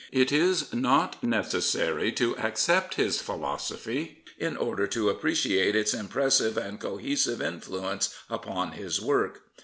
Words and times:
It 0.11 0.31
is 0.31 0.73
not 0.73 1.21
necessary 1.21 2.11
to 2.13 2.35
accept 2.39 2.95
his 2.95 3.21
philosophy 3.21 4.23
in 4.39 4.57
order 4.57 4.87
to 4.87 5.09
appreciate 5.09 5.75
its 5.75 5.93
impressive 5.93 6.57
and 6.57 6.79
cohesive 6.79 7.39
influence 7.39 8.11
upon 8.27 8.71
his 8.71 8.99
work. 8.99 9.43